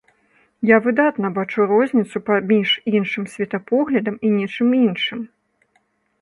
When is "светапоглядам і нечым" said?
3.35-4.69